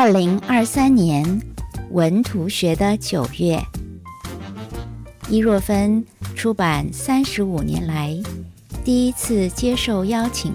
[0.00, 1.42] 二零二三年
[1.90, 3.60] 文图学的九月，
[5.28, 8.16] 伊若芬出版三十五年来
[8.84, 10.54] 第一次接受邀请，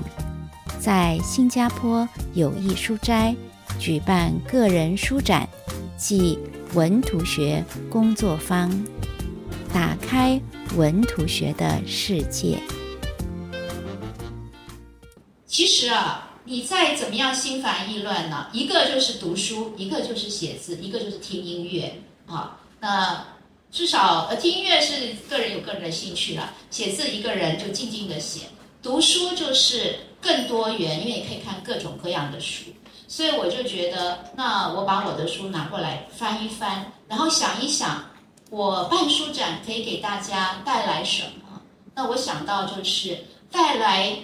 [0.79, 3.35] 在新加坡友谊书斋
[3.77, 5.45] 举办个人书展
[5.97, 6.39] 暨
[6.73, 8.71] 文图学工作坊，
[9.73, 10.39] 打开
[10.77, 12.57] 文图学的世界。
[15.45, 22.59] 其实啊，你再怎么样心烦意乱呢，一个就是读书，一个就是写字，一个就是听音乐啊。
[22.81, 23.25] 那
[23.71, 28.41] 至少呃，听音乐是个人有个人的兴趣了，写字一个人就静静的写，
[28.81, 32.65] 读书就是更多元，因为你可以看各种各样的书。
[33.07, 38.03] 所以我就觉得，那我把我的书拿过来翻一翻，然后想一想，
[38.49, 41.61] 我办书展可以给大家带来什么？
[41.95, 44.17] 那我想到就是带来。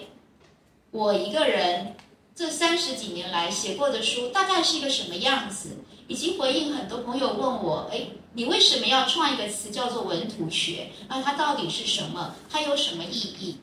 [0.92, 1.95] 我一个人
[2.40, 5.76] 这三十几年来写过的书大概是一个什么样子？
[6.08, 10.88] 以及回应很多朋友问我：哎，你为什么要创一个词叫做文图学？
[11.09, 12.34] 那它到底是什么？
[12.50, 13.58] 它有什么意义？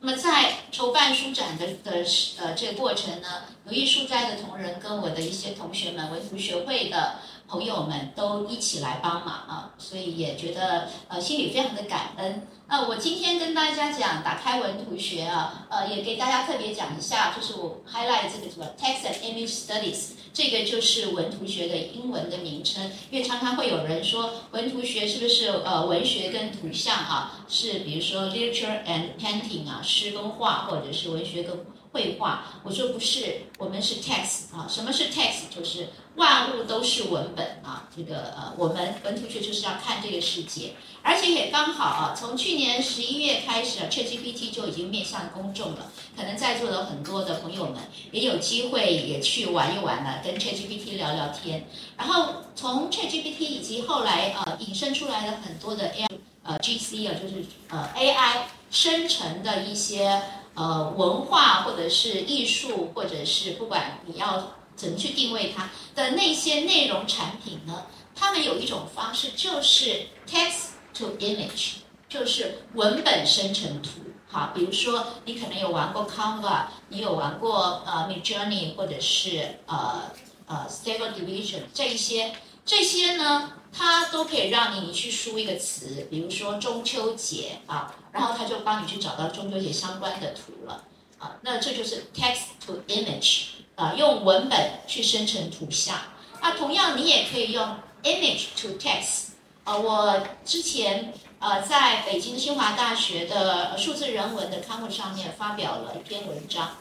[0.00, 2.04] 那么在筹办书展的的
[2.38, 7.20] 呃这个过程呢，有艺术斋的同仁跟我的一些同学们，文图学会的。
[7.48, 12.46] 朋友们都一起来帮忙啊，所以也觉得呃心里非常的感恩。
[12.68, 22.90] 那我今天跟大家讲打开文图学啊，呃也给大家特别讲一下，就是我 highlight 这个什么 text and image studies，这个就是文图学的英文的名称。
[23.10, 31.56] 因为常常会有人说文图学是不是呃文学跟图像啊，是比如说 literature and painting 啊，诗跟画，或者是文学跟
[31.96, 32.44] 绘画。
[32.62, 35.48] 我说不是，我们是 text 啊，什么是 text？
[35.50, 35.88] 就是。
[36.16, 40.72] 万物都是文本啊，这个呃，我们文图学就是要看这个世界，
[41.02, 51.66] 而且也刚好啊，从去年十一月开始，ChatGPT 就已经面向公众了，可能在座的很多的朋友们也有机会也去玩一玩了，跟 ChatGPT 聊聊天。
[51.98, 56.08] 然后从 ChatGPT 以及后来呃引申出来的很多的 AI
[56.44, 60.22] 呃 GC 啊，就是呃 AI 生成的一些
[60.56, 64.52] 呃文化或者是艺术，或者是不管你要。
[64.76, 67.86] 怎么去定位它的那些内容产品呢？
[68.14, 71.76] 他们有一种方式，就是 text to image，
[72.10, 73.88] 就是文本生成图。
[74.28, 80.12] 好，比如说你可能有玩过 Canva，你有玩过呃 Midjourney，或者是呃
[80.44, 82.32] 呃 Stable Diffusion 这一些，
[82.66, 90.84] 这些呢，它都可以让你你去输一个词，比如说中秋节啊，然后它就帮你去找到中秋节相关的图了。
[91.18, 93.44] 啊，那这就是 text to image。
[93.76, 95.96] 啊，用文本去生成图像。
[96.40, 99.28] 那同样，你也可以用 image to text。
[99.64, 106.76] 啊，我之前呃在北京清华大学的数字人文的刊物上面发表了一篇文章。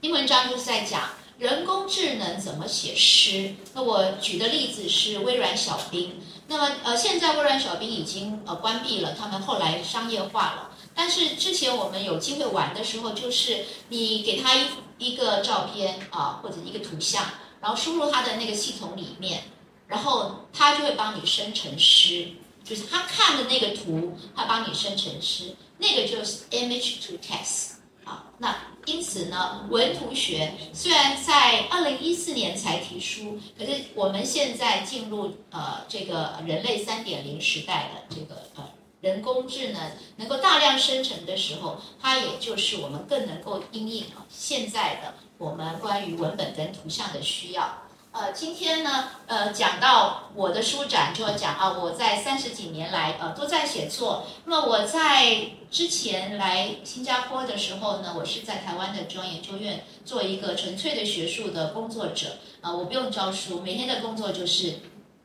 [0.00, 1.02] 篇文章就是在讲
[1.38, 3.54] 人工智能怎么写诗。
[3.72, 6.20] 那我举的例子是微软小冰。
[6.48, 10.70] 那么呃，现在微软小冰已经呃关闭了，他们后来商业化了。
[10.94, 14.66] 但是之前我们有机会玩的时候，就是你给他一
[14.98, 17.24] 一个照片啊，或者一个图像，
[17.60, 19.44] 然后输入他的那个系统里面，
[19.86, 22.28] 然后他就会帮你生成诗，
[22.64, 27.77] 就是他看的那个图，他帮你生成诗，那个就是 image to text
[28.08, 28.24] 啊。
[28.38, 38.64] 那因此呢，文图学虽然在二零一四年才提出，可是我们现在进入呃这个人类三点零时代的这个呃。
[39.00, 47.78] 人工智能能够大量生成的时候，它也就是我们更能够应应现在的我们关于文本跟图像的需要。
[48.18, 54.26] 呃，今天呢，呃，讲到我的书展，就要讲啊，我在三十几年来呃都在写作。
[54.44, 64.80] 那么我在之前来新加坡的时候呢，我是在台湾的中央研究院做一个纯粹的学术的工作者啊，我不用教书，每天的工作就是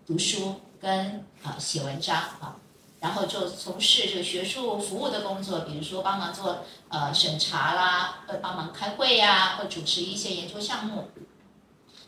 [0.06, 2.56] 读书跟啊写文章啊。
[3.00, 11.10] 然后就从事这个学术服务的工作，比如说帮忙做呃审查啦，呃帮忙开会呀，或主持一些研究项目。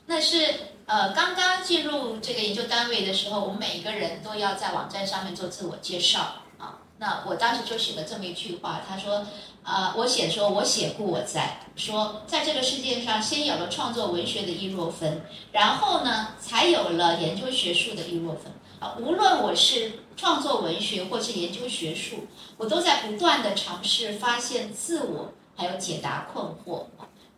[0.08, 0.54] 那是
[0.88, 6.80] 呃刚刚进入这个研究单位的时候，我们每一个人都要在网站上面做自我介绍啊。
[7.00, 9.26] 那我当时就写了这么一句话，他说
[9.64, 18.52] 啊，我写说我写故我在，说在这个世界上先有了创作文学的易若芬，然后呢才有了研究学术的易若芬。
[18.80, 22.28] 啊，无论我是创作文学或是研究学术，
[22.58, 26.86] 我都在不断的尝试发现自我，还有解答困惑，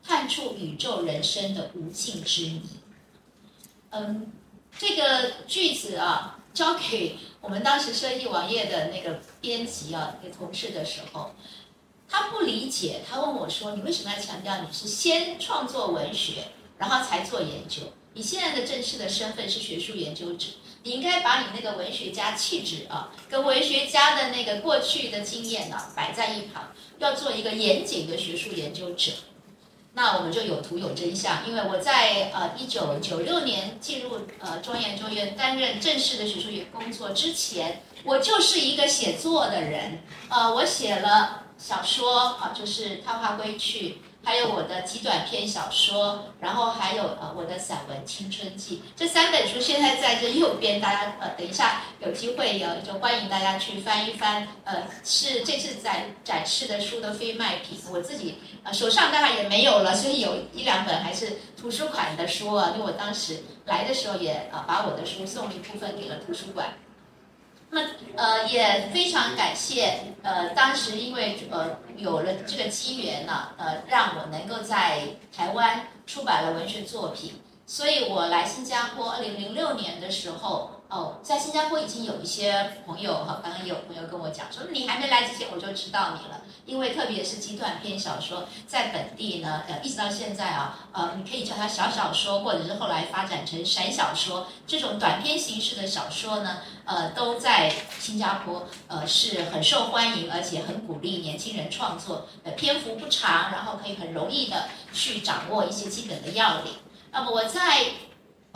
[0.04, 2.62] 探出宇宙人生的无尽之谜。
[3.92, 4.32] 嗯，
[4.78, 11.32] 这个句子啊，交给我们当时设计网页的那个编辑啊，那个同事的时候，
[12.10, 16.44] 他不理解，他问我说：“你为什么要强调你是先创作文学，
[16.78, 17.82] 然后才做研究。
[18.14, 20.48] 你现在的正式的身份是学术研究者，
[20.84, 29.12] 你应该把你那个文学家气质啊，跟文学家的那个过去的经验呢摆在一旁，要做一个严谨的学术研究者。
[29.98, 43.90] 那我们就有图有真相，因为我在呃一九九六年进入呃中研究院担任正式的学术工作之前，我就是一个写作的人，呃，我写了小说啊，就是《探花归去》。
[44.28, 66.68] 还有我的极短篇小说，然后还有呃我的散文《青春记》这三本书，现在在这右边，大家呃等一下有机会有就欢迎大家去翻一翻，呃是这次展展示的书的非卖品，我自己呃手上当然也没有了，所以有一两本还是图书馆的书啊，因为我当时来的时候也呃把我的书送一部分给了图书馆。
[67.70, 67.82] 那
[68.16, 75.02] 呃也非常感谢呃当时因为呃有了这个机缘呢呃让我能够在
[75.36, 77.34] 台湾出版了文学作品，
[77.66, 80.72] 所以我来新加坡二零零六年的时候。
[80.90, 97.70] 哦，在新加坡已经有一些朋友哈，刚刚有朋友跟我讲说，你还没来之前我就知道你了，因为特别是极短篇小说，在本地呢，呃，一直到现在啊，呃，你可以叫它小小说，或者是后来发展成闪小说这种短篇形式的小说呢，呃，都在
[98.00, 106.76] 新加坡呃是很受欢迎，而且很鼓励年轻人创作，呃，篇幅不长，然后可以很容易的去掌握一些基本的要领。
[107.12, 107.88] 那么我在。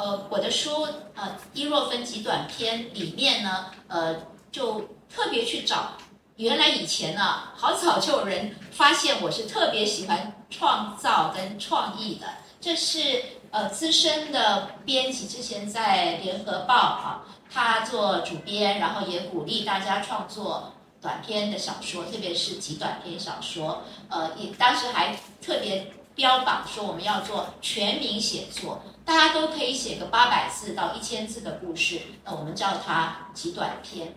[0.01, 4.15] 呃，我的书呃，伊若芬极短篇里面呢，呃，
[4.51, 5.91] 就特别去找，
[6.37, 12.25] 原来以前呢，好早就有人发现我是特别喜欢创造跟创意的，
[12.59, 13.21] 这是
[13.51, 17.21] 呃资深的编辑之前在联合报啊，
[17.53, 28.81] 他做主编，然后也鼓励大家创作短篇的小说，特别是极短篇小说，呃，也当时还特别标榜说我们要做全民写作。
[29.03, 34.15] 大家都可以写个八百字到一千字的故事，那我们叫它极短篇。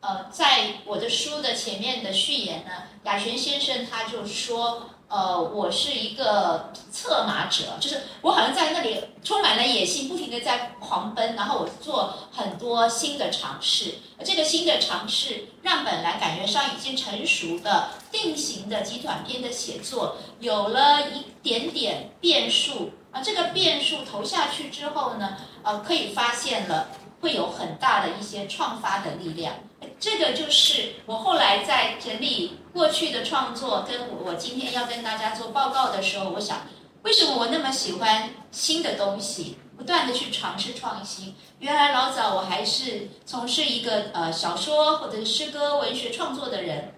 [0.00, 2.70] 呃，在我的书的前面的序言呢，
[3.04, 13.94] 雅璇先生他就说，呃，我是一个策马者，就是我好像在那里充满了野心，不停的在狂奔，然后我做很多新的尝试。
[14.24, 22.92] 这个新的尝试让本来感觉上已经成熟的定型的极短篇的写作有了一点点变数。
[23.12, 26.88] 啊这个变数投下去之后呢，呃，可以发现了
[27.20, 29.54] 会有很大的一些创发的力量。
[29.98, 36.66] 这个就是我后来在整理过去的创作，跟我今天要跟大家做报告的时候，我想，
[37.02, 41.32] 为什么我那么喜欢新的东西，不断的去尝试创新？
[41.60, 46.92] 原来老早我还是从事一个呃小说或者诗歌文学创作的人，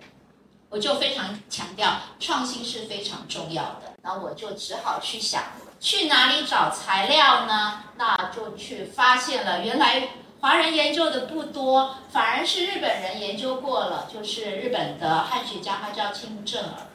[0.71, 3.93] 我就非常强调创新是非常重要的。
[4.03, 5.43] 然后我就只好去想。
[5.79, 7.85] 去哪里找材料呢？
[7.99, 10.09] 那就去发现了，原来
[10.41, 14.09] 华人研究的不多，反而是日本人研究过了。
[14.11, 16.89] 就是日本的汉学家，他叫清正儿，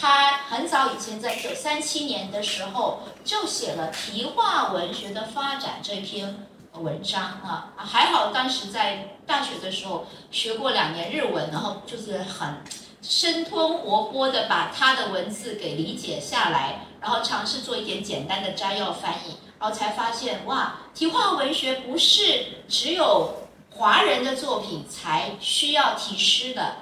[0.00, 7.72] 他很早以前在一九三七年的时候就写了《题画文学的发展》这篇文章啊。
[7.76, 12.62] 还好当时在大学的时候学过两年日文，然后就是很
[13.02, 16.86] 生吞活剥的把他的文字给理解下来。
[17.00, 23.34] 然后尝试做一点简单的摘要翻译，然后才发现哇，题画文学不是只有
[23.70, 26.74] 华人的作品才需要题诗的，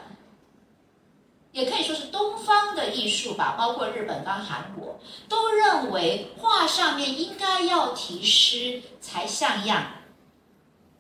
[1.57, 9.87] 也可以说是东方的艺术吧，包括日本跟韩国都认为画上面应该要题诗才像样，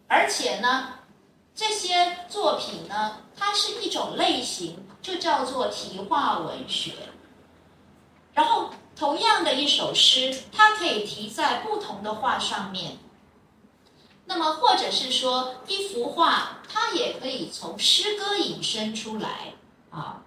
[0.08, 0.94] 而且呢，
[1.54, 6.92] 这些作品呢，它是一种类型，就叫做题画文学，
[8.32, 8.70] 然后。
[8.98, 12.96] 同样的一首诗，它可以题在不同的画上面。
[14.24, 19.52] 那么，或者是说一幅画，它也可以从诗歌引申出来
[19.90, 20.22] 啊。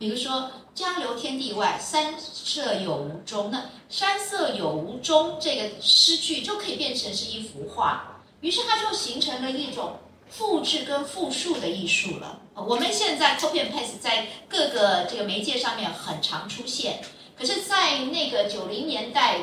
[0.00, 8.22] 比如说“江流天地外，山色有无中”，那“山色有无中”这个诗句就可以变成是一幅画。
[8.40, 9.98] 于是，它就形成了一种
[10.30, 12.40] 复制跟复述的艺术了。
[12.54, 17.02] 我们现在 copy and paste 在各个这个媒介上面很常出现。
[17.38, 19.40] 可是，在那个九零年代，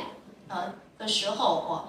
[0.48, 1.86] 呃的时候，哦，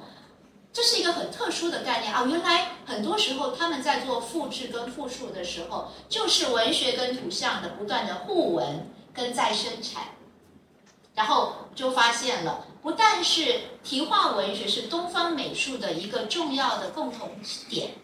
[0.78, 2.24] 这是一个很特殊的概念啊。
[2.30, 10.04] 原来很多时候他们在做复制跟复述的时候，就是文学跟图像的不断的互文跟再生产。
[11.16, 17.32] 然后就发现了，不但是题画文学是东方美术的一个重要的共同
[17.68, 17.94] 点，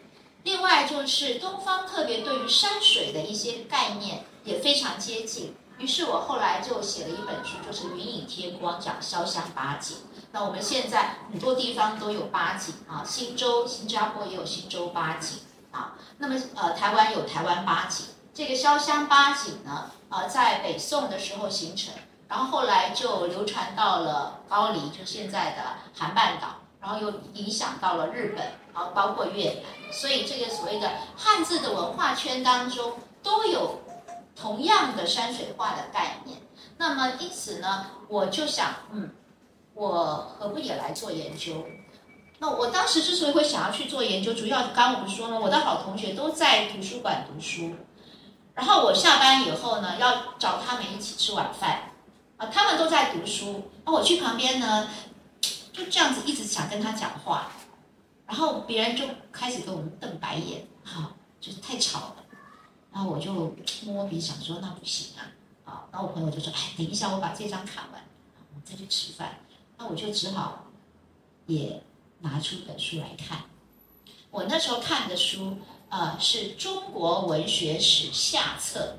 [0.43, 5.55] 另外就是东方特别对于山水的一些概念也非常接近。
[5.79, 9.97] 于是我后来就写了一本书，就是《云影天光》，讲潇湘八景。
[10.31, 15.41] 那我们现在很多地方都有八景啊，新洲、新加坡也有新洲八景
[15.73, 15.95] 啊。
[16.19, 18.07] 那么呃，台湾有台湾八景。
[18.33, 21.93] 这个潇湘八景呢，呃，在北宋的时候形成，
[22.29, 25.63] 然后后来就流传到了高丽，就现在的
[25.97, 26.49] 韩半岛，
[26.81, 29.93] 然后又影响到了日本，然后包括越南。
[29.93, 33.81] 所以这个所谓的汉字的文化圈当中都有。
[34.37, 36.39] 同样的山水画的概念，
[36.77, 39.11] 那么因此呢，我就想，嗯，
[39.75, 41.65] 我何不也来做研究？
[42.39, 47.75] 那我当时之所以会想要去做研究，主要刚我们说呢，我的好同学都在图书馆读书，
[48.55, 51.93] 然后我下班以后呢，要找他们一起吃晚饭，
[52.37, 54.89] 啊，他们都在读书，那我去旁边呢，
[55.73, 57.53] 就这样子一直想跟他讲话，
[58.27, 62.17] 然后别人就开始给我们瞪白眼，哈，就是太吵了。
[62.95, 63.53] 然后我就
[63.85, 65.27] 摸鼻想说那不行啊，
[65.65, 68.01] 啊，然后我朋友就说，哎，等一下我把这张看完，
[68.51, 69.41] 我们再去吃饭。
[69.77, 70.67] 那我就只好
[71.47, 71.83] 也
[72.21, 73.43] 拿出本书来看。
[74.31, 75.59] 我那时候看的书，
[75.89, 78.99] 呃，是中国文学史下册。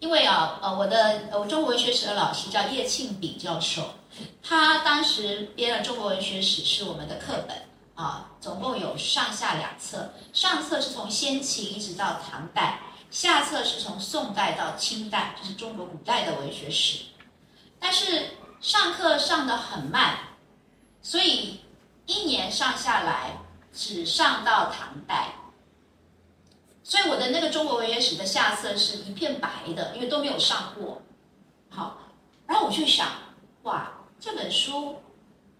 [0.00, 3.94] 因为啊，呃，我的呃中国文学史的老师叫叶庆炳教授，
[4.42, 7.65] 他当时编了中国文学史是我们的课本。
[7.96, 17.06] 啊，总共有上下两册，上册是从先秦一直到唐代，下册是从宋代到清代，就是中国古代的文学史。
[17.80, 20.18] 但是上课上的很慢，
[21.00, 21.60] 所以
[22.04, 23.38] 一年上下来
[23.72, 25.32] 只上到唐代。
[26.84, 31.00] 所以我的那个中国文学史的下册是一片白的，因为都没有上过。
[31.70, 31.98] 好，
[32.46, 33.08] 然后我就想，
[33.62, 35.00] 哇，这本书。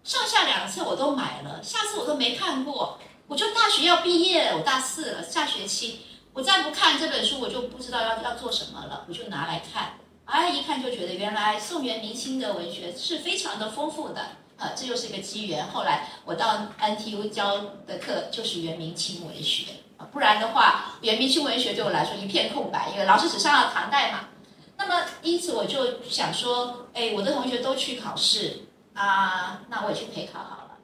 [0.07, 2.97] 上下两册我都买了，下次我都没看过。
[3.27, 5.99] 我就大学要毕业，我大四了，下学期
[6.31, 9.03] 我再不看这本书，我就不知道要要做什么了。
[9.09, 14.21] 我就拿来看，哎，一看就觉得原来宋元明清的文学是非常的丰富的，
[14.55, 15.67] 啊，这又是一个机缘。
[15.73, 19.65] 后来我到 NTU 教的课就是元明清文学，
[19.97, 24.29] 啊，不然的话，元明清文学对我来说一片空白，因为老师只上了唐代嘛。
[24.77, 28.61] 那么因此我就想说，哎，我的同学都去考试。
[28.97, 30.77] 啊，那我也去陪考好了，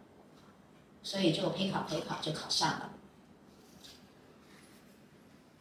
[1.02, 2.90] 所以就陪考陪考就考上了。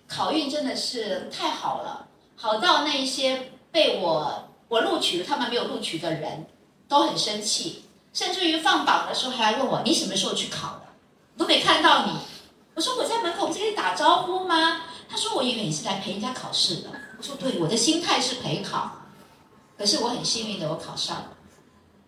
[0.06, 2.06] 考运真的是太好了，
[2.36, 6.44] 好到那些被我我录取了他们没有录取的人
[6.86, 10.82] 都很生气，甚至于放榜的时候还来问我你什么时候去考的，
[11.38, 12.18] 都没看到你。
[12.74, 14.82] 我说我在门口不是跟你打招呼吗？
[15.08, 16.90] 他说我以为你是来陪人家考试的。
[17.16, 18.90] 我说对，我的心态是陪考，
[19.78, 21.28] 可是我很幸运的我考上了。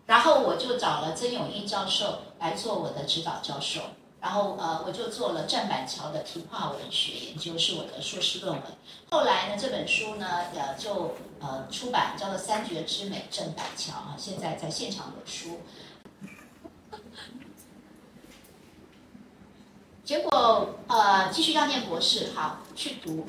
[0.05, 3.81] 然后我就找了曾永义教授来做我的指导教授，
[4.21, 8.63] 然后呃我就做了郑板桥的题画文学研究，是我的硕士论文。
[9.09, 15.61] 后来呢这本书呢呃就呃出版叫做《三绝之美》郑板桥啊，现在在现场有书。
[20.03, 23.25] 结果呃继续要念博士，好去读。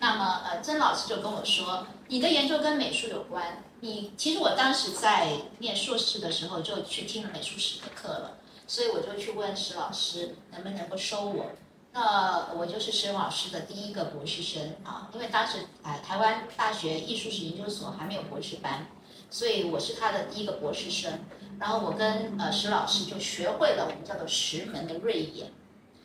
[0.00, 3.62] 那么呃曾老师就跟我说，你的研究跟美术有关。
[3.80, 11.46] 你其实我当时在念硕士的时候就去听了美术史的课了，所以我就去问石老师能不能够收我。
[11.92, 18.86] 那我就是石老师的第一个博士生啊，因为当时啊台湾大学艺术史研究所还没有博士班，
[19.30, 21.20] 所以我是他的第一个博士生。
[21.58, 25.50] 然后我跟呃石老师就学会了我们叫做石门的锐眼，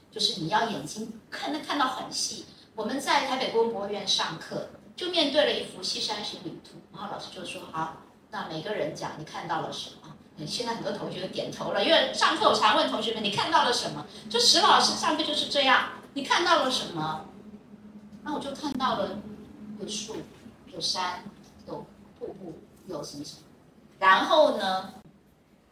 [0.10, 2.46] 就是你要眼睛看能看到很细。
[2.76, 4.70] 我们在台北故宫博物院上课。
[4.96, 7.98] 就面对了一幅《西山行旅图》，然后老师就说：“好，
[8.30, 10.16] 那每个人讲你看到了什么？”
[10.48, 17.26] 现在很多同学都点头了，因为上课我常问同学们：“你看到了什么？”就石老师上课就是这样，你看到了什么？
[18.24, 19.20] 那我就看到了
[19.80, 20.16] 有树、
[20.68, 21.24] 有山、
[21.68, 21.86] 有
[22.18, 23.42] 瀑布、有什么什么。
[24.00, 24.94] 然后呢，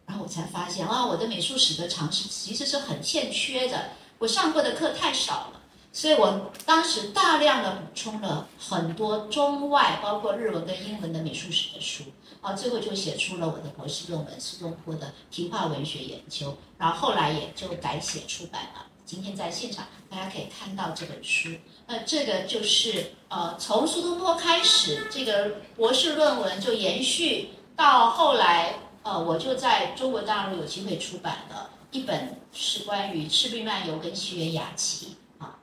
[0.06, 5.59] 然后我才发现啊，我的美术史的常识其实是很欠缺的，我上过的课太少了。
[5.91, 12.03] 所以我当时大量的补充了很多中外，包括日文跟英文的美术史的书，
[12.41, 18.86] 啊，最后就写出了我的博士论文《苏东坡的题画文学研究》，然后后来也就改写出版了。
[19.03, 21.50] 今天在现场大家可以看到这本书，
[21.88, 35.15] 那这个就是呃，从苏东坡开始，这个博士论文就延续到后来，呃，我就在中国大陆有机会出版了一本是关于《赤壁漫游》跟西园雅集。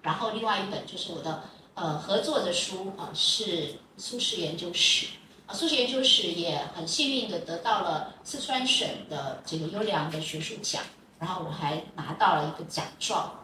[0.07, 1.43] 然后另外一本就是我的
[1.75, 5.09] 呃合作的书啊，是苏轼研究史
[5.49, 10.81] 啊，苏轼研究史也很幸运的得到了四川省的这个优良的学术奖，
[11.19, 13.41] 然后我还拿到了一个奖状。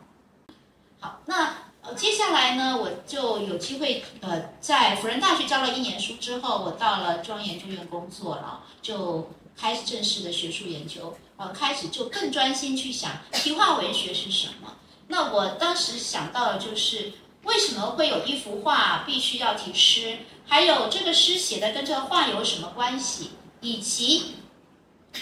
[1.00, 14.76] 好，那呃，接下来呢，我就有机会呃，在辅仁大学教了一年书之后，我到了中央研究院工作了，就开始正式的学术研究，呃，开始就更专心去想题画文学是什么。
[15.12, 17.12] 那我当时想到的就是，
[17.44, 20.16] 为什么会有一幅画必须要题诗？
[20.46, 23.32] 还有这个诗写的跟这个画有什么关系？
[23.60, 24.36] 以及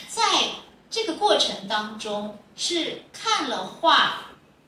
[0.07, 0.23] 在
[0.89, 4.27] 这个过程当中是看了画。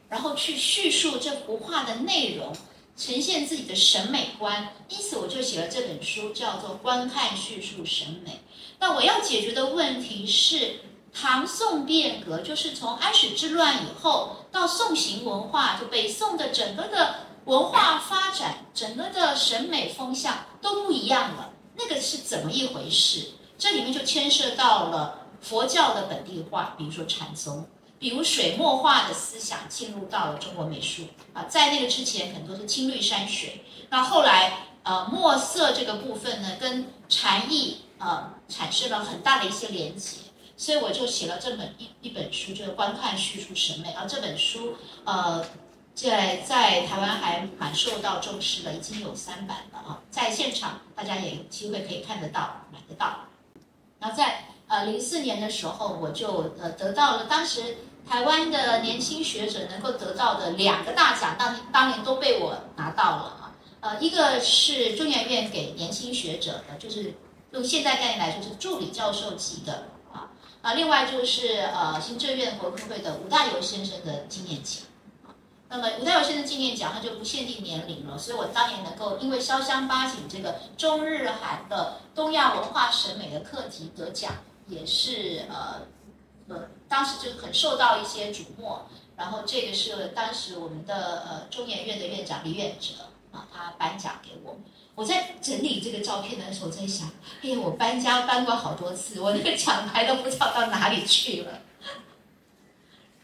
[0.08, 2.54] 然后去叙述这幅画的内容，
[2.98, 8.32] 呈现自己的审美观，因此我就写了这本书，叫做《观看叙述审美》。
[8.78, 10.80] 那我要解决的问题是，
[11.14, 21.50] 唐宋变革，就是从安史之乱以后到宋行文化，就北宋的整个的文化发展，整个的审美风向都不一样了。
[21.76, 23.32] 那个是怎么一回事？
[23.58, 27.66] 这里面就牵涉到了佛教的本地化，比如说禅宗。
[27.98, 40.16] 比如水墨画的思想进入到了中国美术啊，在那个之前很多是青绿山水，那后来呃墨色这个部分呢，跟禅意呃产生了很大的一些连结，
[40.62, 43.92] 所以我就写了这本一一本书，就是观看叙述审美。
[43.94, 45.44] 而这本书呃
[45.92, 53.16] 在在台湾还蛮受到重视的，已经有三版了啊，在现场大家也有机会可以看得到买得到。
[53.98, 57.78] 然后在呃零四年的时候，我就呃得到了当时。
[58.04, 63.52] 台湾的年轻学者能够得到的两个大奖，当当年都被我拿到了啊。
[63.78, 67.14] 呃，一个是中研院给年轻学者的，就是
[67.52, 69.84] 用现代概念来说是助理教授级的
[70.62, 70.72] 啊。
[70.74, 74.84] 另外就是呃行政院国科会的吴大猷先生的纪念奖。
[75.68, 84.32] 那么吴大猷先生纪念奖，它就不限定年龄了，所以我当年能够因为潇湘八景这个中日韩的东亚文化审美的课题得奖，
[84.66, 85.82] 也是呃。
[86.48, 88.76] 呃，当时就很受到一些瞩目，
[89.16, 94.56] 然后这个是当时我们的呃中研院的院长李远哲啊，他颁奖给我。
[94.94, 97.10] 我在整理这个照片的时候，在想，
[97.42, 101.60] 哎呀，我搬家搬过好多次，我那个奖牌都不知道到哪里去了。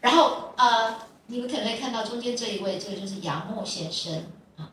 [0.01, 0.95] 然后呃，
[1.27, 4.25] 你们可能会看到中间这一位，这个就是杨牧先生
[4.57, 4.71] 啊，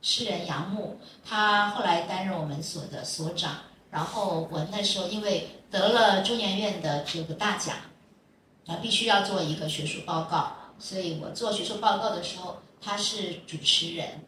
[0.00, 3.56] 诗人杨牧，他后来担任我们所的所长。
[3.90, 7.76] 然后我那时候因为得了中研院的这个大奖。
[8.64, 14.24] 那必须要做一个学术报告，所以我做学术报告的时候，他是主持人。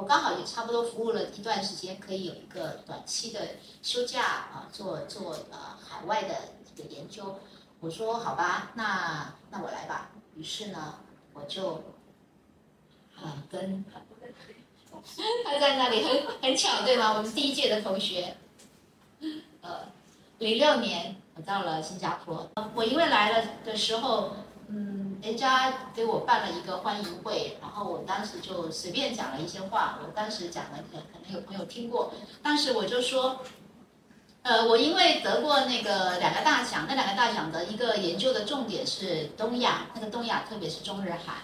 [0.00, 3.40] 我刚好也差不多服务了一段时间，可以有一个短期的
[3.82, 6.34] 休假啊，做做呃海外的
[6.74, 7.38] 这个研究。
[7.80, 10.10] 我说好吧，那那我来吧。
[10.34, 10.94] 于是呢，
[11.34, 11.74] 我就
[13.14, 13.84] 啊跟
[15.44, 17.12] 他在那里很很巧对吗？
[17.18, 18.34] 我们第一届的同学，
[19.60, 19.80] 呃，
[20.38, 21.42] 零六年我。
[21.42, 24.34] 到了新加坡，我因为来了的时候，
[25.22, 29.98] 人家给我办了一个欢迎会，然后我当时就随便讲了一些话。
[30.02, 33.40] 我当时讲的可可能有朋友听过，当时我就说，
[34.42, 41.36] 呃，我因为得过那个两个大奖，那两个大奖的一个研究的重点是东亚，那个东亚特别是中日韩。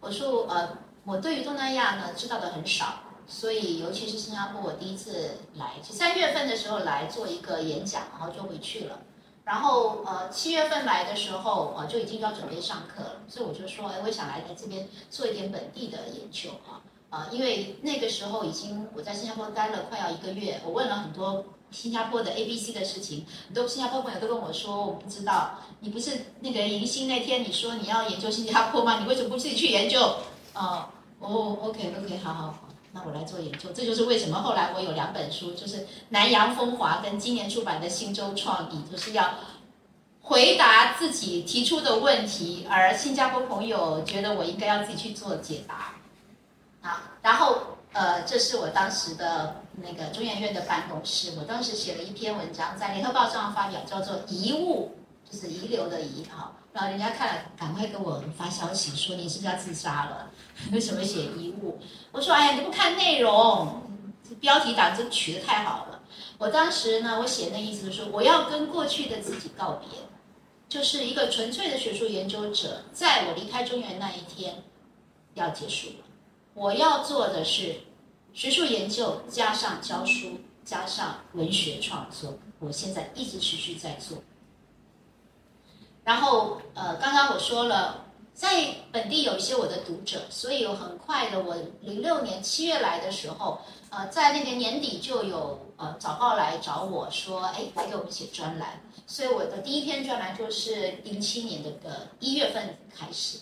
[0.00, 9.00] 我说，呃，我对于东南亚呢知道的很少，所以尤其是新加坡，我第一次来，三月份的时候来做一个演讲，然后就回去了。
[9.44, 16.80] 然后呃七月份来的时候呃就已经要准备上课了，所以我就说哎我想来来这边做一点本地的研究啊
[17.10, 29.00] 啊因为那个时候已经我在新加坡待了快要一个月，我问了很多新加坡的 A B C 的事情，很多新加坡朋友都跟我说我不知道，你不是那个迎新那天你说你要研究新加坡吗？
[29.00, 30.00] 你为什么不自己去研究？
[30.54, 32.58] 哦哦 OK OK 好好。
[32.96, 35.78] 那我来做研究，这就是为什么后来我有两本书，就是
[36.10, 39.34] 《南洋风华》跟今年出版的《新洲创意》，就是要
[40.22, 45.92] 回答自己提出的问题，而新加坡朋友觉得我应该要自己去做解答。
[46.82, 54.94] 好，然后呃，这是我当时的那个中研院的办公室，我当时写了一篇文章在《联合报》上发表，叫做《遗物》，
[55.32, 56.52] 就是遗留的遗哈。
[56.74, 60.28] 然后人家看了，赶快跟我发消息说你是不是要自杀了？
[60.72, 61.78] 为什么写遗物？
[62.10, 63.80] 我说哎呀，你不看内容，
[64.40, 66.02] 标题党真取得太好了。
[66.36, 69.88] 我当时呢，我写那意思就是说我要跟过去的自己告别，
[70.68, 74.60] 就是一个纯粹的学术研究者，在我离开中原那一天
[75.34, 75.94] 要结束了。
[76.54, 77.76] 我要做的是
[78.32, 84.18] 学术研究加上教书加上文学创作，我现在一直持续在做。
[86.04, 98.82] 然后，呃，刚刚我说了，在本地有一些我的读者，所以有很快的，我零六年七月来的时候，呃，在那个年底就有呃早报来找我说，哎，来给我们写专栏。
[99.06, 103.38] 所以我的第一篇专栏就是零七年的个一月份开始，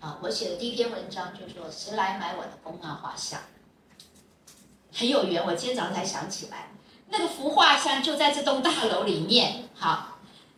[0.00, 3.40] 啊，我写的第一篇文章就说谁来买我的公妈画像，
[4.92, 5.44] 很有缘。
[5.44, 6.70] 我今天早上才想起来，
[7.08, 9.68] 那个幅画像就在这栋大楼里面。
[9.74, 10.13] 好，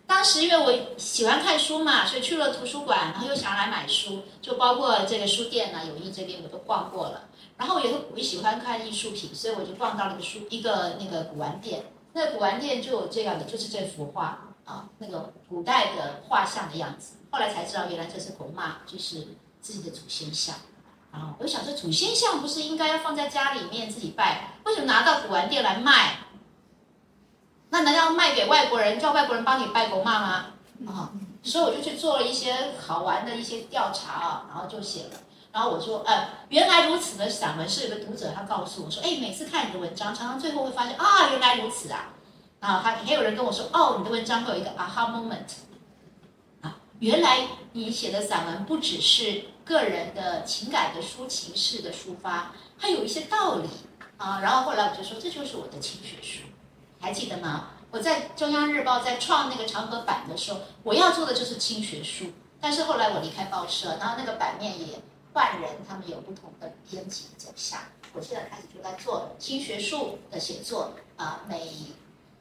[0.06, 7.24] 当时因为我喜欢看书嘛，所以去了图书馆，然后又想来买书，就包括这个书店呢，友谊这边我都逛过了。
[7.56, 11.84] 然后我也我喜欢看艺术品，所以我就逛到了一个书一个那个古玩店。
[12.12, 17.16] 那古玩店就有这样的，就是这幅画啊，那个古代的画像的样子。
[17.30, 19.26] 后来才知道，原来这是公妈，就是
[19.60, 20.54] 自己的祖先像。
[21.12, 26.18] 然后我想说，祖先像不是应该要放在家里面自己拜，为什么拿到古玩店来卖？
[27.76, 30.46] 那难道卖给外国人，叫外国人帮你拜公妈吗？
[30.86, 31.12] 啊，
[31.42, 35.20] 所以我就去做了一些好玩的一些调查啊，然后就写了。
[35.52, 42.14] 然后我说，呃，原来如此的散文是有个读者他告诉我说，哎，每次看你的文章，常常最后会发现啊，原来如此啊。
[42.60, 45.52] 啊，还还有人跟我说，哦，你的文章会有一个 aha moment
[46.62, 46.78] 啊。
[47.00, 53.68] 原来你写的散文不只是个人的情感的抒情式的抒发，还有一些道理
[54.16, 54.40] 啊。
[54.40, 56.44] 然后后来我就说，这就是我的轻学术，
[57.00, 57.70] 还记得吗？
[57.90, 62.26] 我在中央日报在创那个长河版的时候，我要做的就是轻学术。
[62.60, 65.00] 但是后来我离开报社，然后那个版面也
[65.32, 67.80] 换人，他们有不同的编辑走向。
[68.12, 71.70] 我现在开始就在做轻学术的写作啊，每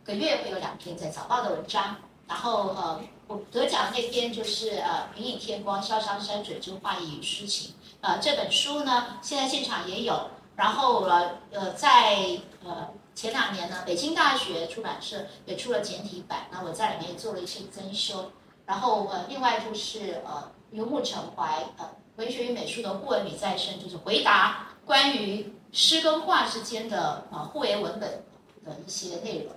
[0.04, 3.02] 个月会有两篇在早报的文章，然后呃。
[3.28, 7.74] 我得奖那篇就是呃“云影天光，潇湘山水之画意与诗情”。
[8.02, 10.30] 呃，这本书呢，现在现场也有。
[10.56, 18.32] 然后呃呃，在呃前两年呢，北京大学出版社也出了简体版，那我在里面也做了一些增修。
[18.66, 28.24] 然后呃，另外就是呃游牧陈怀呃文学与美术的互文与再生，就是回答关于诗跟画之间的呃互为文本
[28.66, 29.52] 的一些内容。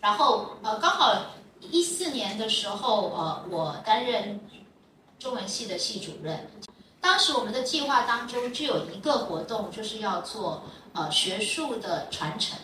[0.00, 1.22] 然后呃刚好。
[1.60, 4.38] 一四年的时候，呃，我担任
[5.18, 6.48] 中文系的系主任。
[7.00, 10.62] 当时我们的计划当中就有一个活动，就是要做
[10.98, 12.58] 呃学术的传承。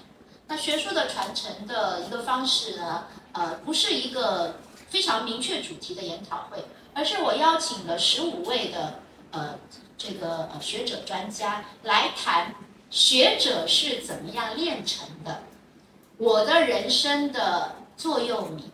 [0.48, 4.56] 那学术的传承的一个方式呢，呃，不是一个
[4.90, 9.58] 非常明确主题的研讨会，而是我邀请了十五位的呃
[9.96, 12.52] 这个学者专家来谈
[12.90, 15.42] 学者是怎么样炼成的，
[16.18, 18.70] 我的人生的座右铭。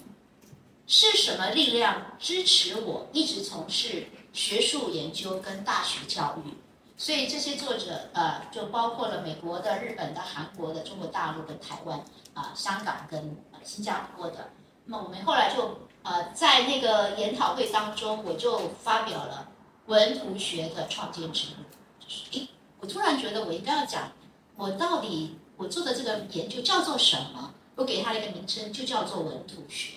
[0.92, 6.51] 是什么力量支持我一直从事学术研究跟大学教育？
[7.00, 11.98] 所以这些作者呃，就包括了美国的、日本的、韩国的、中国大陆跟台湾
[12.34, 14.50] 啊、香港跟新加坡的。
[14.84, 19.48] 那么我们后来就呃，在那个研讨会当中，我就发表了
[19.86, 21.62] 文图学的创建之路。
[21.98, 22.46] 就是诶，
[22.80, 24.12] 我突然觉得我应该要讲，
[24.56, 27.54] 我到底我做的这个研究叫做什么？
[27.76, 29.94] 我给它一个名称，就叫做文图学。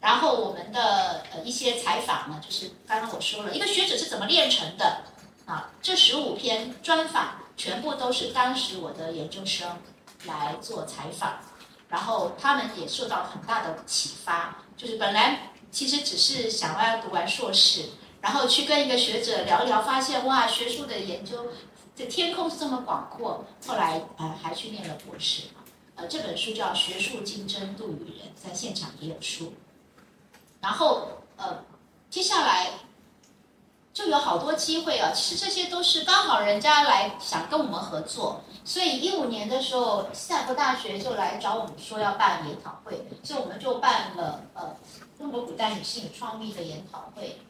[0.00, 5.02] 然后我们的呃一些采访呢，就是刚刚我说了一个学者是怎么炼成的
[5.48, 5.70] 啊？
[5.82, 9.66] 这十五篇专访全部都是当时我的研究生
[10.26, 11.38] 来做采访，
[11.88, 14.58] 然后他们也受到很大的启发。
[14.76, 17.86] 就是本来其实只是想要读完硕士，
[18.20, 21.46] 然后去跟一个学者聊一聊，发现哇，学术的研究
[21.96, 23.44] 这天空是这么广阔。
[23.66, 25.44] 后来呃还去念了博士
[25.96, 29.52] 呃这本书叫《学术竞争度与人》，在现场也有书。
[30.60, 31.64] 然后，呃，
[32.10, 32.70] 接下来
[33.98, 35.10] 就有好多机会啊。
[35.12, 44.76] 其实这些都是刚好人家来想跟我们合作，所以一五年的时候，斯坦福大学就来找我们说要办研讨会，所以我们就办了呃
[45.18, 47.40] 中国古代女性创意的研讨会。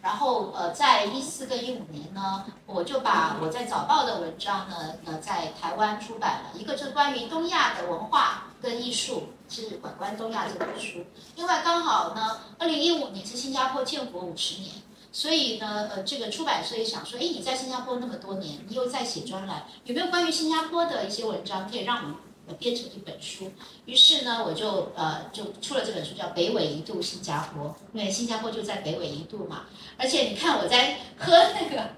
[0.00, 9.30] 然后呃，在一四跟一五年呢，我就把我在早报的文章呢，呃，在台湾出版了一个就是关于东亚的文化跟艺术。
[9.50, 11.02] 是《管观东亚》这本书，
[11.34, 14.70] 另外刚好呢，二零一五年是新加坡建国五十年，
[15.10, 22.16] 所以呢，呃，这个出版社也想说，哎，你在新加坡那么多年，你又在写专栏，有没有关于新加坡的一些文章可以让我们
[22.58, 23.50] 编成一本书？
[23.86, 29.62] 于是呢，我就呃就出了这本书，叫《北纬一度新加坡》，因为新加坡就在北纬一度嘛，
[29.96, 31.90] 而且你看我在喝那个。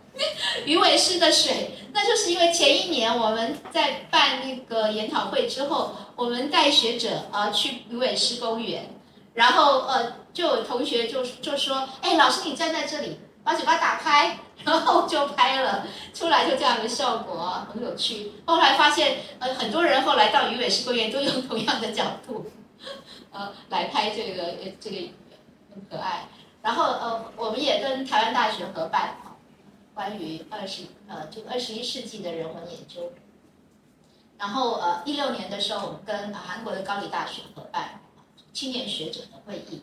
[0.66, 8.90] 鱼尾狮的水，那就是因为前一年我们在办那个研讨会之后，我们带学者啊去鱼尾狮公园，
[9.34, 18.32] 然后呃就有同学就就说，哎，老师你站在这里，把嘴巴打开，然后就拍了出来，就这样的效果，很有趣。
[18.46, 22.50] 后来发现呃很多人后来到鱼尾狮公园都用同样的角度，
[23.32, 24.96] 呃来拍这个这个
[25.74, 26.28] 很可爱。
[26.62, 29.16] 然后呃我们也跟台湾大学合办。
[29.92, 33.12] 关于二十呃，这个二十一世纪的人文研究，
[34.38, 38.00] 然后呃，一六年的时候，我们跟韩国的高丽大学合办
[38.54, 39.82] 青年学者的会议，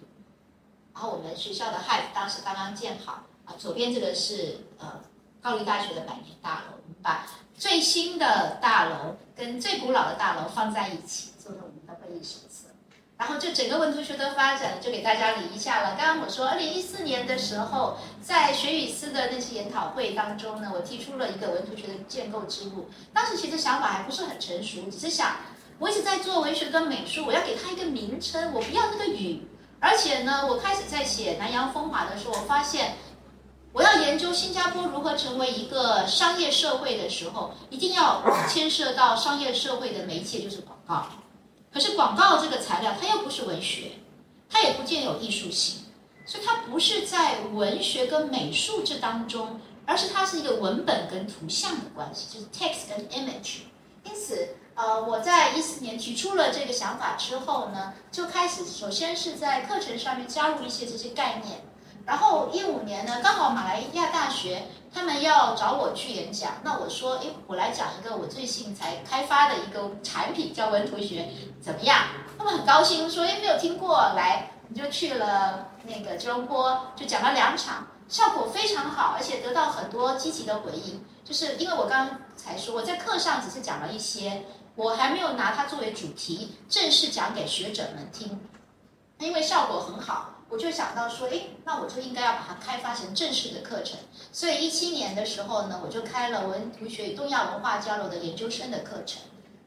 [0.97, 4.99] 然后我们学校的 HIVE 当时刚刚建好，啊，左边这个是呃
[5.39, 12.69] 高丽大学的百年大楼，我们把最新的大楼跟最古老的大楼放在一起，做了我们的会议手册。
[13.15, 15.95] 然后就整个文图学的发展就给大家理一下了。
[15.95, 22.89] 刚刚我说，二零一四年的时候，在学语思的那些研讨会当中呢，我提出了一个文图学的建构之路。
[23.13, 25.35] 当时其实想法还不是很成熟，只是想，
[25.77, 29.47] 我一直在做文学跟美术，我要给它一个名称，我不要那个语。
[29.79, 32.95] 而且呢，我开始在写南洋风华的时候，我发现，
[33.73, 41.07] 我要研究新加坡如何成为一个商业社会的时候，一定要牵涉到商业社会的媒介，就是广告。
[41.71, 43.91] 可是广告这个材料，它又不是文学，
[44.49, 45.81] 它也不见有艺术性，
[46.25, 53.59] 所以它不是在文学跟美术这当中，而是它是一个文本跟图像的关系，就是 text 跟 image。
[54.03, 61.61] 因此，呃，我在一四年提出了这个想法之后呢，就开始首先是在课程上面加入一些这些概念，
[62.05, 64.63] 然后一五年呢，刚好马来亚大学。
[64.93, 71.27] 他们要找我去演讲，那我说，哎，我来讲一个我最近才开发的一个产品，叫文图学，
[71.61, 71.99] 怎么样？
[72.37, 81.03] 他们很高兴，说，哎，没有听过，来，你就去了那个吉隆坡，就讲了两场，效果非常好，而且得到很多积极的回应。
[81.23, 84.45] 就是因为我刚才说，我在课上只是讲了一些，
[84.77, 88.39] 我还没有拿它作为主题，正式讲给学者们听，
[89.17, 90.35] 因为效果很好。
[90.49, 93.97] 我就想到说，哎，那我就应该要把它开发成正式的课程。
[94.31, 99.19] 所以一七年的时候呢，我就开了文图学与东亚文化交流的研究生的课程，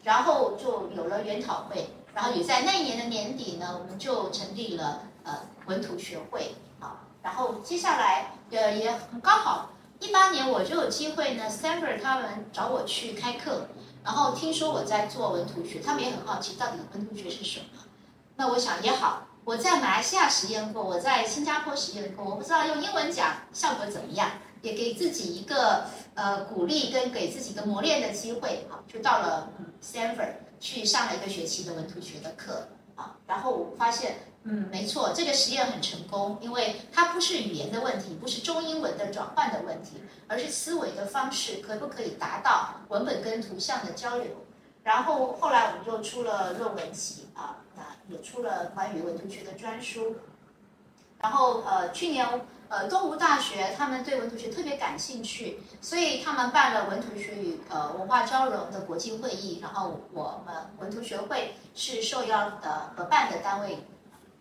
[0.05, 7.03] 然后就有了研讨会，然后也在那一年的年底呢，我们就成立了呃文图学会啊。
[7.21, 13.67] 然后接下来呃也刚好，一八年我就有机会呢，Stanford 他们找我去开课，
[14.05, 17.67] 然后听说我在做文图学，他们也很好奇到底文图学是什么。
[18.37, 19.27] 那我想也好。
[19.43, 29.51] 我在马来西亚实验过，我在新加坡实验过，我不知道用英文讲效果怎么样，也给自己一个呃鼓励跟给自己一个磨练的机会，好，就到了
[29.83, 32.69] Stanford 去上了一个学期的文图学的课
[33.27, 44.27] 然后我发现，嗯，没错，这个实验很成功，因为它不是语言的问题，不是中英文的转换的问题，而是思维的方式可不可以达到文本跟图像的交流，
[44.83, 47.57] 然后后来我们又出了论文集啊。
[48.09, 50.17] 也出了关于文图学的专书，
[51.21, 52.27] 然后呃，去年
[52.71, 63.85] 呃，东吴大学他们对文图学特别感兴趣，所以他们办了文图学与呃文化交融的国际会议，然后我们文图学会是受邀的合办的单位，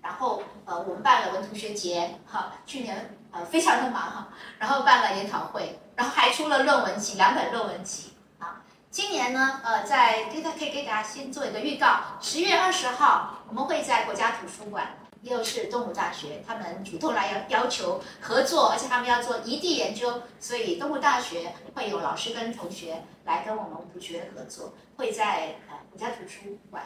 [0.03, 4.27] 然后呃，我们办了文图学节，哈，去年呃非常的忙哈，
[4.59, 8.13] 然后办了研讨会，然后还出了论文集，两本论文集。
[8.37, 8.61] 啊
[8.91, 14.87] 今年呢，呃，在给大可以给大家先做一个预告，十月二十号我们会在国家图书馆，
[15.21, 26.83] 又是东吴大学，他们主动来要要求合作，而且他们要做异地研究，所以东吴大学会有老师跟同学来跟我们武学合作，会在呃国家图书馆，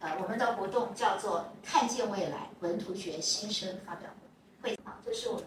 [0.00, 4.08] 呃我们的活动叫做看见未来文图学新生发表
[4.62, 5.46] 会，会啊，这是我们。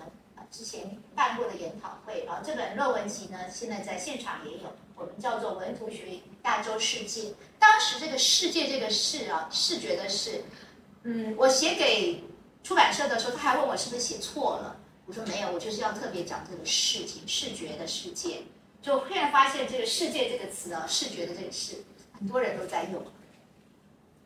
[0.49, 4.63] 之前办过的研讨会啊，这本论文集呢，现在在现场也有。
[4.97, 7.33] 我们叫做文图学亚洲世界。
[7.57, 10.43] 当时这个世界这个视啊，视觉的视，
[11.03, 12.23] 嗯，我写给
[12.63, 14.77] 出版社的时候，他还问我是不是写错了。
[15.05, 18.43] 我说没有，我就是要特别讲这个事情，视觉的世界。
[18.81, 21.83] 就突然发现这个世界这个词啊，视觉的这个视，
[22.17, 23.03] 很多人都在用。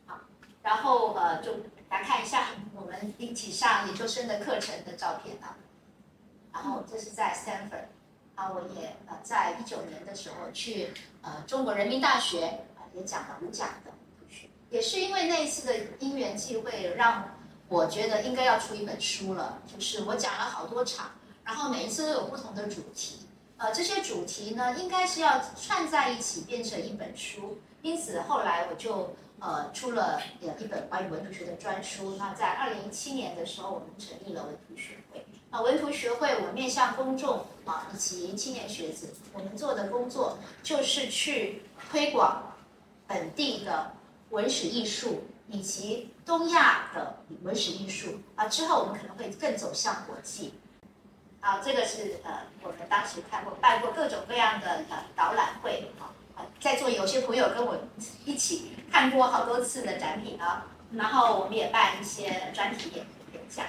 [0.06, 0.18] 好，
[0.62, 1.52] 然后呃，就
[1.90, 5.56] 来看一下我们一起上研究生的课程的照片啊。
[6.52, 7.86] 然后这是在 Stanford，
[8.34, 10.88] 啊，我也呃在一九年的时候去
[11.20, 13.90] 呃中国人民大学啊也讲了五讲的
[14.70, 17.24] 也是因为那一次的因缘际会，让
[17.68, 19.62] 我觉得应该要出一本书了。
[19.66, 21.10] 就是我讲了好多场，
[21.44, 23.20] 然后每一次都有不同的主题，
[23.56, 27.58] 呃，这些主题呢应该是要串在一起变成一本书。
[27.82, 32.16] 因此后来我就呃出了一本关于文图学的专书。
[32.16, 35.24] 那在二零一七年的时候，我们成立了文图学会。
[35.50, 42.42] 啊，文图学会，我面向公众啊，以及青年学子，我们做的工作就是去推广
[43.06, 43.92] 本地的
[44.30, 48.46] 文史艺术，以及东亚的文史艺术啊。
[48.48, 50.54] 之后我们可能会更走向国际。
[51.40, 56.10] 啊，这个是呃，我们当时看过办过各种各样的呃导览会啊。
[56.60, 57.78] 在座有些朋友跟我
[58.24, 63.64] 一起看过好多次的展品啊，然后我们也办一些专题演演讲。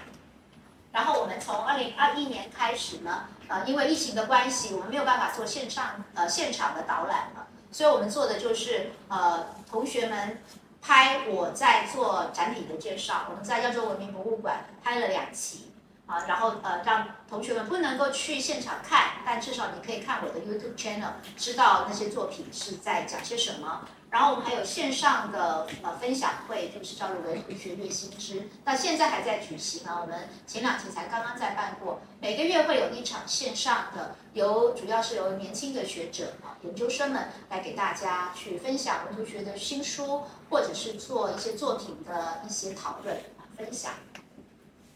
[0.91, 10.41] 然后我们从二零二一年开始呢，呃，因为疫情的关系，我们没有办法做线上呃现场的导览了，所以我们做的就是呃，同学们
[10.81, 13.27] 拍我在做展品的介绍。
[13.29, 15.73] 我们在亚洲文明博物馆拍了两期，
[16.07, 23.81] 啊，然后呃，让同学们不能够去现场看，但至少你可以看我的 YouTube channel，知道那些作品是在讲些什么。
[24.09, 29.99] 然后我们还有线上的呃分享会，就是叫做文图学略新知，那现在还在举行啊。
[30.01, 43.91] 我们前两天才刚刚在办过，每个月会有一场线上的，由主要是由年轻的学者啊研究生们来给大家去分享文图学的新书，或者是做一些作品的一些讨论啊分享。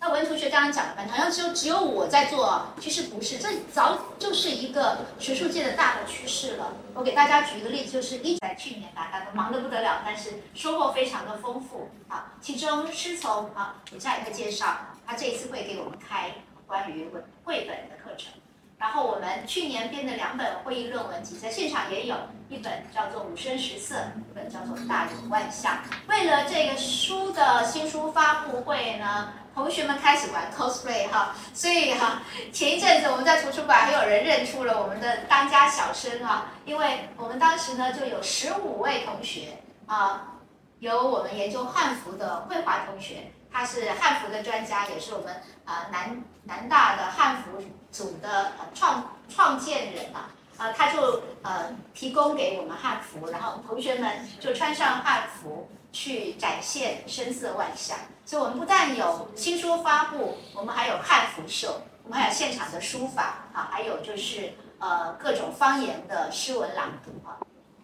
[0.04, 6.74] 那文同学刚刚讲了，好像只有只有我在做，其实不是，这早就是一个学术界的大的趋势了。
[6.96, 12.34] 我给大家举一个例子，就是一在去年大家都忙得不得了，但是收获非常的丰富啊。
[12.42, 16.32] 其中师从啊，等下一个介绍，他这一次会给我们开
[16.66, 18.34] 关于文绘本的课程。
[18.82, 22.15] 然后我们去年编的两本会议论文集，在现场也有
[22.50, 25.74] 一本叫做《五声十色》，一本叫做《大有万象》。
[26.10, 29.34] 为了这个书的新书发布会呢。
[29.54, 32.22] 同学们开始玩 cosplay 哈，所以哈，
[32.54, 40.38] 前一阵子我们在图书馆还有人认出了我们的当家小生哈，因为我们当时呢就有十五位同学啊，
[40.80, 55.69] 有我们研究汉服的慧华同学，他是汉服的专家，也是我们啊南南大的汉服组的创创建人啊，啊他就呃提供给我们汉服，然后同学们就穿上汉服。
[55.93, 67.36] 去展现声色万象，所以我们不但有新书发布，我们还有汉服秀，我们还有现场的书法啊，还有就是呃各种方言的诗文朗读啊，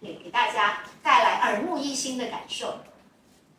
[0.02, 2.78] 给给大家带来耳目一新的感受。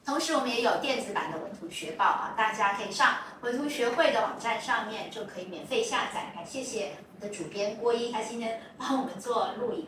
[0.09, 6.33] 同时，我们也有电子版的文图学报啊，大家可以上文图学会的网站上面就可以免费下载。
[6.35, 9.87] 感谢谢我们的主编郭一，他今天帮我们做录影，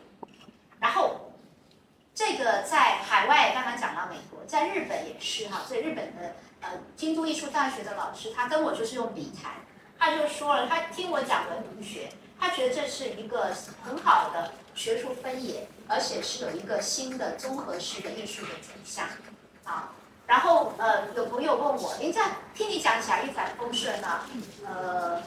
[0.79, 1.27] 然后。
[2.13, 9.53] 这个在海外刚刚讲到美国，在日本也是哈，所以日本的呃京都艺术大学的老师，他跟我就是用笔谈，
[9.97, 19.07] 他就说了，他听我讲文图学，他觉得这是一个很好的学术分野，而且是有一个新的综合式的艺术的转向
[19.63, 19.93] 啊。
[20.31, 24.21] 然后呃，有朋友问我，您在听你讲起来一帆风顺呢？
[24.65, 25.21] 呃，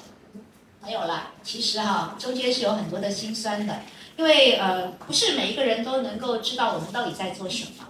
[0.82, 3.82] 没有啦，其实哈，中间是有很多的辛酸的。
[4.16, 7.84] 因为呃，不是每一个人都能够知道我们到底在做什么。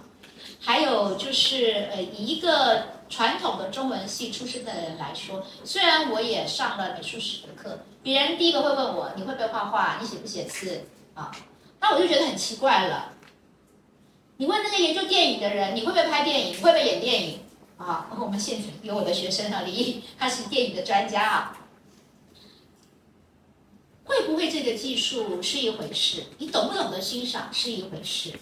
[0.59, 9.99] 还有就是，呃，以一个传统的中文系出身的人来说，虽然我也上了美术史的课，别人第一个会问我，你会不会画画？
[10.01, 10.83] 你写不写字？
[11.13, 11.31] 啊，
[11.79, 13.13] 那我就觉得很奇怪了。
[14.37, 16.53] 你问那个研究电影的人，你会不会拍电影？
[16.55, 17.39] 会不会演电影？
[17.77, 21.57] 啊，我们现场有我的学生啊，李毅，他是电影的专家啊。
[24.03, 28.33] 会不会这个技术是一回事，你懂不懂得欣赏是一回事。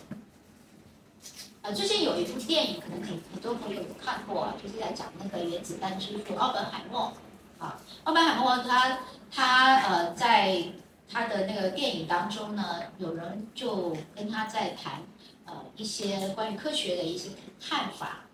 [1.62, 7.14] 啊，最近有一部电影，可能很很多朋友有看过啊，就是在讲那个原子弹之父奥本海默。
[7.60, 9.00] 啊，奥本海默他
[9.32, 10.64] 他呃在
[11.10, 15.02] 他的那个电影当中呢，有人就跟他在谈
[15.46, 17.30] 呃一些关于科学的一些
[17.60, 18.26] 看法。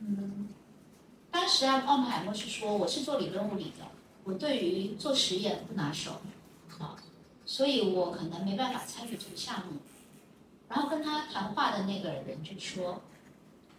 [0.00, 0.48] 嗯，
[1.30, 3.86] 当时啊，奥本海默是说，我是做理论物理的，
[4.24, 6.20] 我对于做实验不拿手。
[6.78, 6.96] 啊
[7.46, 9.74] 所以我可能没办法参与这个项目。
[10.66, 13.02] 然后跟他谈话的那个人就说：“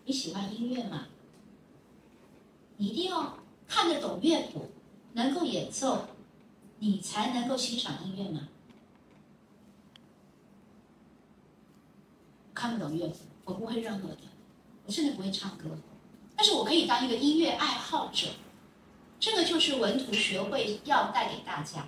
[0.06, 1.08] 你喜欢音乐吗？
[2.78, 4.70] 你一定要看得懂乐谱，
[5.14, 6.06] 能够演奏，
[6.78, 8.48] 你才能够欣赏音乐吗？
[12.56, 14.22] 看不懂乐谱，我不会任何的，
[14.88, 15.66] 我甚至不会唱歌，
[16.36, 18.30] 但是我可以当一个音乐爱好者。
[19.20, 21.86] 这个就是文图学会要带给大家。”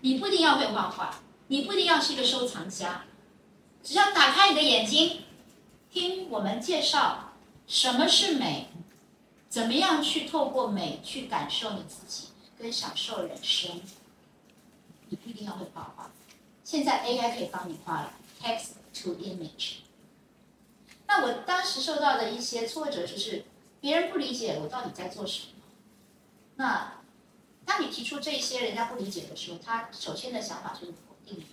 [0.00, 3.04] 你不一定要会画画，你不一定要是一个收藏家，
[3.82, 5.22] 只要打开你的眼睛，
[5.90, 7.32] 听我们介绍
[7.66, 8.68] 什么是美，
[9.48, 13.80] 怎么样去透过美去感受你自己跟享受人生。
[15.08, 16.08] 你不一定要会画画，
[16.62, 19.78] 现在 AI 可以帮你画了，text to image。
[21.08, 23.44] 那我当时受到的一些挫折就是，
[23.80, 25.64] 别人不理解我到底在做什么，
[26.54, 26.92] 那。
[27.68, 31.44] 当你提出这些人家不理解的时候，他首先的想法就是否定。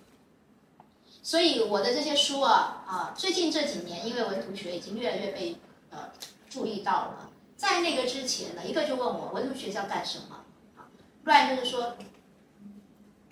[1.21, 5.57] 所以我的这些书啊啊，最近这几年因为文图学已经越来越被
[5.89, 6.09] 呃
[6.49, 7.29] 注意到了。
[7.57, 10.45] 在那个之前呢，一个就问我文图学要干什么
[10.77, 10.87] 啊？
[11.21, 11.97] 不然就是说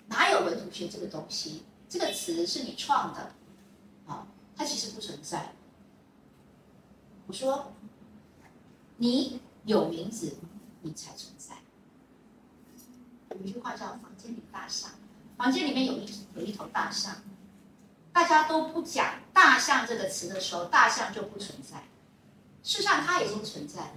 [0.08, 1.62] 哪有文图学这个东西？
[1.88, 3.32] 这个词是你创的
[4.06, 5.54] 啊，它其实不存在。
[7.26, 7.72] 我说
[8.96, 10.36] 你有名字，
[10.82, 11.54] 你才存在。
[13.30, 14.90] 有一句话叫“房间里大象”，
[15.36, 16.06] 房间里面有一
[16.36, 17.16] 有一头大象，
[18.12, 21.82] 大家都不讲“大象”这个词的时候，大象就不存在。
[22.62, 23.94] 事实上，它已经存在了。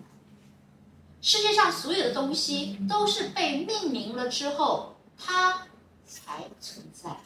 [1.21, 5.67] 世界上所有的东西都是被命名了之后，它
[6.05, 7.17] 才存在。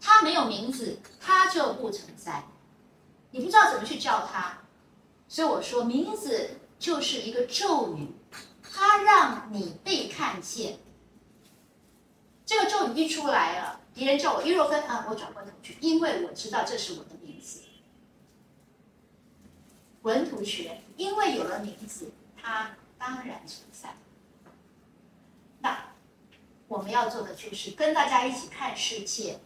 [0.00, 2.44] 它没有名字，它就不存在。
[3.34, 4.58] 你不知道怎么去叫它，
[5.26, 8.06] 所以我说，名字就是一个咒语，
[8.62, 10.78] 它让你被看见。
[12.46, 17.62] 这个咒语一出来了，别人叫我伊若芬啊，我转过头去，因为我知道这是我的名字。
[20.02, 23.96] 文图学，因为有了名字，它当然存在。
[25.58, 25.86] 那
[26.68, 29.40] 我们要做的就是跟大家一起看世界。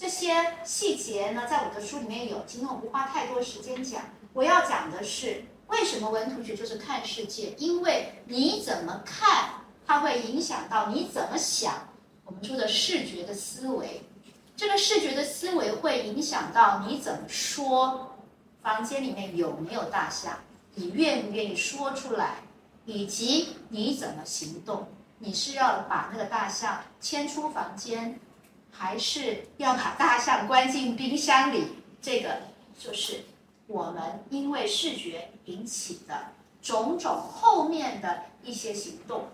[0.00, 0.32] 这些
[0.62, 4.00] 细节呢，在我的书里面有，今天我不花太多时间讲。
[4.32, 7.52] 我要讲的是，为什么文图学就是看世界？
[7.58, 11.88] 因为你怎么看，它会影响到你怎么想。
[12.24, 14.04] 我们说的视觉的思维，
[14.54, 18.16] 这个视觉的思维会影响到你怎么说。
[18.62, 20.38] 房间里面有没有大象？
[20.76, 22.36] 你愿不愿意说出来？
[22.84, 24.86] 以及你怎么行动？
[25.18, 28.20] 你是要把那个大象牵出房间，
[28.78, 31.64] 还是要把大象关进冰箱里？
[32.00, 32.42] 这个
[32.78, 33.24] 就是
[33.66, 39.26] 我们因为视觉引起的种种后面的一些行动。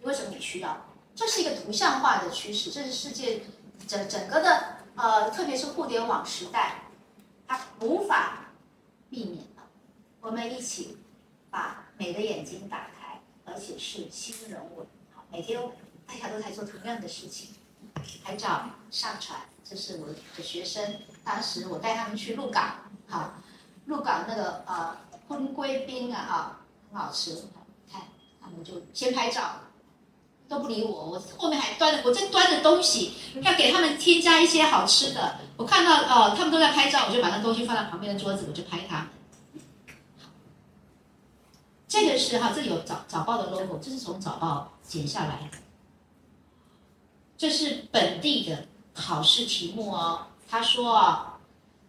[0.00, 0.86] 为什么你需要？
[1.14, 3.42] 这是一个图像化的趋势，这是世界
[3.86, 6.84] 整整个的呃，特别是互联网时代，
[7.46, 8.40] 它无法。
[9.10, 9.62] 避免的，
[10.20, 10.98] 我们一起
[11.48, 14.86] 把美的眼睛打开，而且是新人物。
[15.12, 15.60] 好，每天
[16.04, 17.50] 大家都在做同样的事情，
[18.22, 19.38] 拍照上传。
[19.66, 22.74] 这是我的学生，当时我带他们去鹿港，
[23.08, 23.32] 好，
[23.86, 24.94] 鹿港那个呃
[25.26, 26.60] 荤龟冰啊，啊，
[26.92, 27.34] 很好吃。
[27.90, 28.02] 看，
[28.42, 29.60] 他们就先拍照，
[30.48, 35.36] 都不理我，我后面还端着，我在端着东西，要给他们添加一些好吃的。
[35.56, 39.08] 我看到哦，他们都在拍照，我就把那东西放在旁边的桌子，我就拍他。
[41.88, 45.48] 这个是哈，这里有早早报的 logo，这是从早报剪下来。
[47.36, 50.26] 这是本地的考试题目哦。
[50.48, 51.38] 他说啊，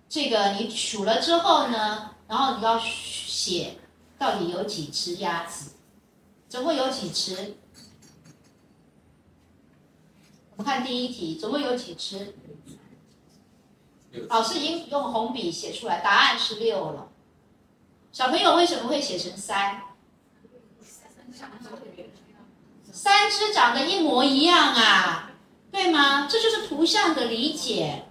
[0.09, 3.77] 这个你数了之后呢，然后你要写
[4.17, 5.71] 到底有几只鸭子，
[6.49, 7.57] 总共有几只？
[10.57, 12.35] 我们看第一题，总共有几只？
[14.29, 17.09] 老师已经用红笔写出来，答案是六了。
[18.13, 19.81] 小朋友为什么会写成三？
[22.93, 25.33] 三只长得一模一样啊，
[25.75, 26.25] 对吗？
[26.25, 28.05] 这就是图像的理解。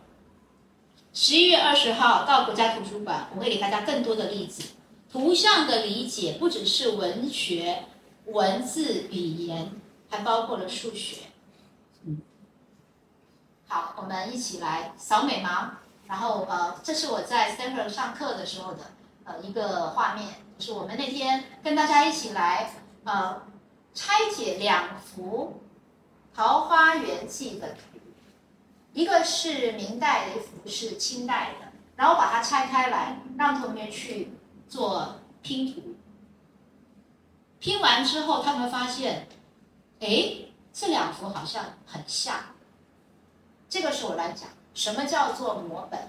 [1.15, 4.75] 十一月二十号到国家图书馆，我会给大家更多的例子。
[5.11, 7.85] 图像的理解不只是文学、
[8.27, 9.73] 文字、语言，
[10.11, 11.23] 还包括了数学。
[12.05, 12.21] 嗯，
[13.67, 15.79] 好，我们一起来扫美吗？
[16.07, 18.81] 然后呃，这是我在 Stanford 上课的时候的
[19.25, 23.41] 呃一个画面，就是我们那天跟大家一起来呃
[23.95, 25.63] 拆解两幅
[26.35, 27.99] 《桃花源记》的图，
[28.93, 34.33] 一个是明代的，一幅是清代的，然后把它拆开来，让同学去
[34.69, 35.95] 做拼图。
[37.61, 39.29] 拼完之后，他们发现，
[40.01, 40.35] 哎，
[40.73, 42.37] 这两幅好像很像。
[43.69, 44.49] 这个是我来讲。
[44.75, 46.01] 什么叫做模本？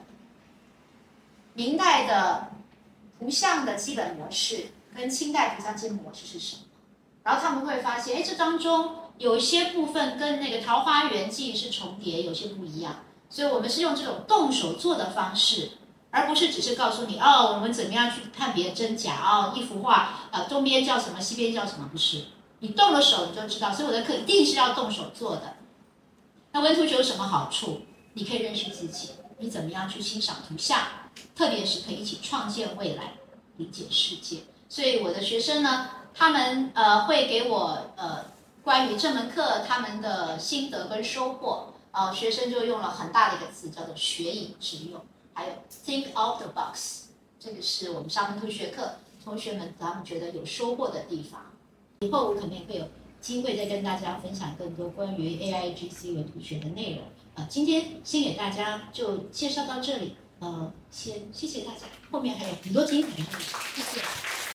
[1.54, 2.52] 明代的
[3.20, 6.64] 图像的基本模式跟清代图像基本模式是什么？
[7.24, 13.04] 然后他们会发现，哎，这当中有些部分跟那个《桃花源记》是重叠，有些不一样。
[13.30, 15.72] 所以我们是用这种动手做的方式，
[16.12, 21.90] 而不是只是告诉你哦，我们怎么样去判别真假哦，一幅画呃，东边叫什么，西边叫什么？
[21.92, 22.26] 不是，
[22.60, 23.74] 你动了手你就知道。
[23.74, 25.56] 所以我的课一定是要动手做的。
[26.52, 27.82] 那文图学有什么好处？
[28.14, 29.10] 你可以认识自己，
[29.40, 30.80] 你怎么样去欣赏图像，
[31.36, 33.14] 特别是可以一起创建未来，
[33.58, 34.38] 理解世界。
[34.70, 38.24] 所以我的学生呢，他们呃会给我呃
[38.66, 41.68] 关于这门课他们的心得跟收获。
[41.92, 45.00] 呃，学生就用了很大的一个词，叫做学以致用，
[45.34, 45.54] 还有
[45.86, 47.04] think out the box。
[47.40, 51.54] 这个是我们上文图学课同学们他们觉得有收获的地方。
[52.02, 52.88] 以后我肯定会有
[53.22, 57.04] 机会再跟大家分享更多关于 A I G C 文图学的内容。
[57.36, 63.24] 啊，今天先给大家就介绍到这里，呃，先谢谢大家，后面还有很多精彩的，
[63.76, 64.36] 谢谢。